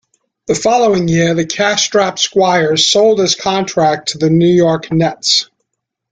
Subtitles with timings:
[0.47, 5.47] The following year, the cash-strapped Squires sold his contract to the New York Nets.